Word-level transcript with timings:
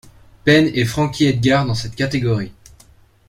Penn 0.45 0.71
et 0.73 0.83
Frankie 0.85 1.25
Edgar 1.27 1.63
dans 1.63 1.75
cette 1.75 1.95
catégorie. 1.95 2.53